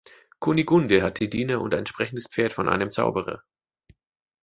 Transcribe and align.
Kunigunde 0.39 1.03
hat 1.03 1.19
die 1.19 1.29
Diener 1.29 1.61
und 1.61 1.75
ein 1.75 1.85
sprechendes 1.85 2.25
Pferd 2.27 2.53
von 2.53 2.67
einem 2.67 2.91
Zauberer. 2.91 3.43